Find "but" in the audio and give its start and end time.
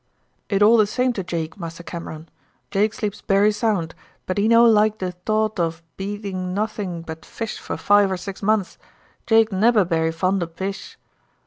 4.25-4.39, 7.03-7.23